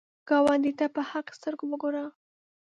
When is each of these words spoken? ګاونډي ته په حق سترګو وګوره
ګاونډي 0.29 0.71
ته 0.79 0.85
په 0.95 1.01
حق 1.09 1.27
سترګو 1.37 1.65
وګوره 1.69 2.03